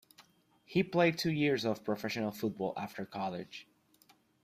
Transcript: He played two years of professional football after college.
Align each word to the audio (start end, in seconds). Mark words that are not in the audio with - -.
He 0.65 0.81
played 0.81 1.19
two 1.19 1.31
years 1.31 1.63
of 1.63 1.83
professional 1.83 2.31
football 2.31 2.73
after 2.75 3.05
college. 3.05 3.67